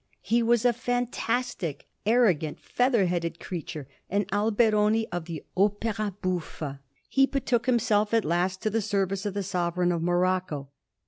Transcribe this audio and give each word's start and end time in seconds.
He 0.23 0.41
was 0.41 0.65
a 0.65 0.73
fiwi 0.73 1.09
tastic, 1.11 1.81
arrogant, 2.07 2.59
feather 2.59 3.05
headed 3.05 3.39
creature, 3.39 3.87
an 4.09 4.25
Alberoni 4.31 5.05
of 5.11 5.25
the 5.25 5.43
opera 5.55 6.15
bouflfe. 6.23 6.79
He 7.07 7.27
betook 7.27 7.67
himself 7.67 8.11
at 8.11 8.25
last 8.25 8.63
to 8.63 8.71
the 8.71 8.81
service 8.81 9.27
of 9.27 9.35
the 9.35 9.43
Sovereign 9.43 9.91
of 9.91 10.01
Morocco. 10.01 10.69